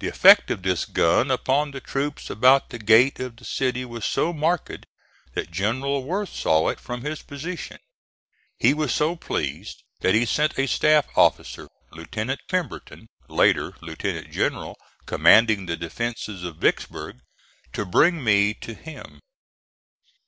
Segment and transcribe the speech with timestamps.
[0.00, 4.04] The effect of this gun upon the troops about the gate of the city was
[4.04, 4.86] so marked
[5.34, 7.76] that General Worth saw it from his position.
[7.76, 7.80] (*3)
[8.68, 14.76] He was so pleased that he sent a staff officer, Lieutenant Pemberton later Lieutenant General
[15.06, 17.20] commanding the defences of Vicksburg
[17.72, 19.20] to bring me to him.